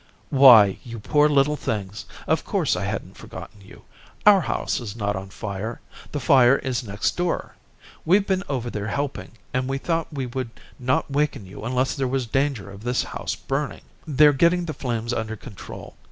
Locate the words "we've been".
8.03-8.41